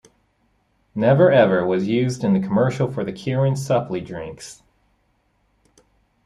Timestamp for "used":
1.87-2.23